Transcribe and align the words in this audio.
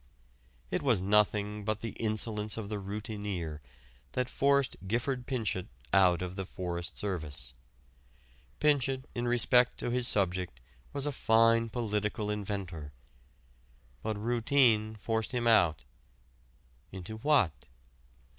It 0.71 0.81
was 0.81 0.99
nothing 0.99 1.63
but 1.63 1.81
the 1.81 1.91
insolence 1.91 2.57
of 2.57 2.69
the 2.69 2.79
routineer 2.79 3.61
that 4.13 4.31
forced 4.31 4.75
Gifford 4.87 5.27
Pinchot 5.27 5.67
out 5.93 6.23
of 6.23 6.35
the 6.35 6.43
Forest 6.43 6.97
Service. 6.97 7.53
Pinchot 8.59 9.05
in 9.13 9.27
respect 9.27 9.77
to 9.77 9.91
his 9.91 10.07
subject 10.07 10.59
was 10.91 11.05
a 11.05 11.11
fine 11.11 11.69
political 11.69 12.31
inventor. 12.31 12.93
But 14.01 14.17
routine 14.17 14.95
forced 14.95 15.33
him 15.33 15.45
out 15.45 15.83
into 16.91 17.17
what? 17.17 17.51